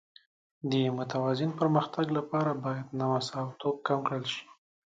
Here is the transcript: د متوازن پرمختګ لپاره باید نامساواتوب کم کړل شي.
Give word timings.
د 0.71 0.73
متوازن 0.97 1.49
پرمختګ 1.59 2.05
لپاره 2.17 2.51
باید 2.63 2.87
نامساواتوب 2.99 3.75
کم 3.87 3.99
کړل 4.07 4.25
شي. 4.33 4.45